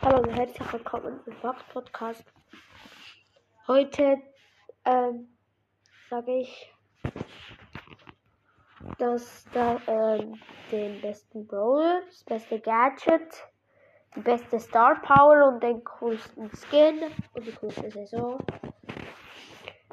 Hallo 0.00 0.18
und 0.18 0.30
herzlich 0.30 0.72
willkommen 0.72 1.20
im 1.26 1.34
Box 1.40 1.60
Podcast. 1.72 2.24
Heute 3.66 4.16
ähm, 4.84 5.36
sage 6.08 6.38
ich, 6.38 6.72
dass 8.98 9.44
da 9.52 9.80
ähm, 9.88 10.40
den 10.70 11.00
besten 11.00 11.46
Brawler, 11.48 12.02
das 12.06 12.22
beste 12.22 12.60
Gadget, 12.60 13.44
die 14.14 14.20
beste 14.20 14.60
Star 14.60 15.02
Power 15.02 15.48
und 15.48 15.62
den 15.62 15.82
coolsten 15.82 16.48
Skin 16.54 17.02
und 17.34 17.44
die 17.44 17.52
coolste 17.52 17.90
Saison. 17.90 18.38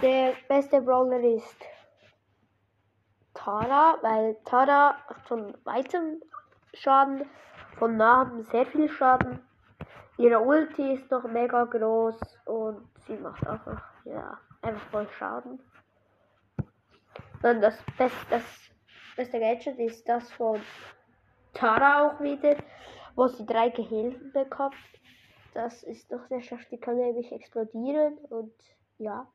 Der 0.00 0.34
beste 0.48 0.80
Brawler 0.80 1.20
ist 1.20 1.56
Tara, 3.34 3.98
weil 4.02 4.36
Tara 4.44 4.96
macht 5.08 5.26
von 5.26 5.56
weitem 5.64 6.22
Schaden, 6.72 7.28
von 7.78 7.96
nahem 7.96 8.44
sehr 8.44 8.64
viel 8.64 8.88
Schaden. 8.88 9.47
Ihre 10.18 10.40
Ulti 10.40 10.94
ist 10.94 11.08
noch 11.12 11.22
mega 11.28 11.64
groß 11.64 12.18
und 12.46 12.88
sie 13.06 13.16
macht 13.16 13.46
einfach, 13.46 13.80
ja, 14.04 14.36
einfach 14.62 14.90
voll 14.90 15.08
Schaden. 15.16 15.60
Dann 17.40 17.60
das 17.60 17.78
beste, 17.96 18.26
das 18.28 18.42
beste 19.16 19.38
Gadget 19.38 19.78
ist 19.78 20.08
das 20.08 20.28
von 20.32 20.60
Tara 21.54 22.08
auch 22.08 22.20
wieder, 22.20 22.56
wo 23.14 23.28
sie 23.28 23.46
drei 23.46 23.68
Gehilfen 23.68 24.32
bekommt. 24.32 24.74
Das 25.54 25.84
ist 25.84 26.10
noch 26.10 26.26
sehr 26.26 26.40
stark, 26.40 26.68
die 26.70 26.78
kann 26.78 26.96
nämlich 26.96 27.30
explodieren 27.30 28.18
und 28.28 28.52
ja. 28.98 29.28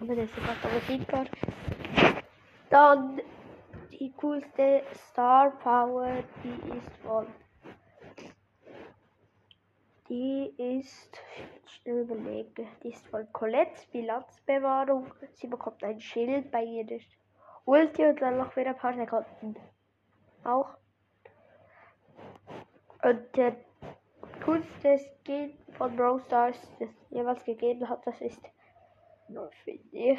Aber 0.00 0.16
das 0.16 0.30
ist 0.30 0.86
besiegbar. 0.86 1.26
Dann 2.70 3.20
die 3.90 4.12
coolste 4.16 4.82
Star 4.94 5.50
Power, 5.58 6.24
die 6.42 6.78
ist 6.78 6.96
von 7.02 7.26
die 10.10 10.52
ist, 10.58 11.22
schnell 11.66 12.00
überlege, 12.00 12.66
die 12.82 12.88
ist 12.88 13.06
von 13.06 13.32
Colette, 13.32 13.80
Bilanzbewahrung. 13.92 15.14
Sie 15.34 15.46
bekommt 15.46 15.82
ein 15.84 16.00
Schild 16.00 16.50
bei 16.50 16.64
ihrer 16.64 17.00
Ulti 17.64 18.04
und 18.04 18.20
dann 18.20 18.38
noch 18.38 18.54
wieder 18.56 18.74
Sekunden. 18.74 19.56
Auch. 20.42 20.76
Und 23.02 23.36
der 23.36 23.56
coolste 24.44 24.98
Skin 24.98 25.56
von 25.78 25.94
Brawl 25.94 26.20
Stars, 26.20 26.58
das 26.80 26.90
jemals 27.10 27.44
gegeben 27.44 27.88
hat, 27.88 28.04
das 28.04 28.20
ist, 28.20 28.42
finde 29.28 29.84
ich, 29.92 30.18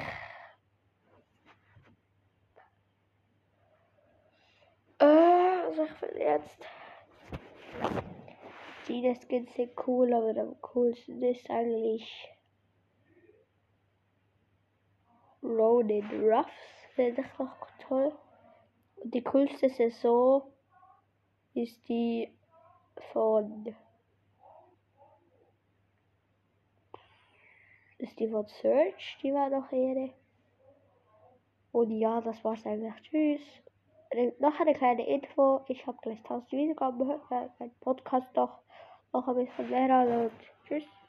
äh, 5.00 5.06
also 5.66 5.84
ich 5.84 6.02
will 6.02 6.18
jetzt 6.18 6.66
die 8.92 9.16
Skins 9.16 9.54
sind 9.56 9.72
cool, 9.88 10.14
aber 10.14 10.40
am 10.40 10.60
coolsten 10.62 11.22
ist 11.24 11.50
eigentlich 11.50 12.30
Ronin 15.44 16.06
Ruffs, 16.30 16.52
finde 16.96 17.22
ich 17.22 17.40
noch 17.40 17.68
toll. 17.88 18.14
Und 18.98 19.14
die 19.14 19.24
coolste 19.24 19.70
Saison 19.70 20.44
ist 21.54 21.88
die 21.88 22.32
von 23.12 23.76
ist 27.98 28.20
die 28.20 28.30
von 28.30 28.48
Search, 28.48 29.18
die 29.22 29.34
war 29.34 29.50
noch 29.50 29.72
Ehre. 29.72 30.12
Und 31.72 31.92
ja, 31.92 32.20
das 32.20 32.44
war's 32.44 32.66
eigentlich. 32.66 32.94
Tschüss. 33.04 33.42
Noch 34.40 34.60
eine 34.60 34.74
kleine 34.74 35.08
Info. 35.08 35.62
Ich 35.68 35.86
habe 35.88 35.98
gleich 36.02 36.18
1000 36.18 36.52
Wiedergaben, 36.52 37.08
hört 37.08 37.60
mein 37.60 37.72
Podcast 37.80 38.28
doch 38.34 38.60
noch 39.14 39.28
ein 39.28 39.36
bisschen 39.36 39.70
mehr 39.70 39.90
an 39.94 40.08
und 40.26 40.32
tschüss. 40.68 40.84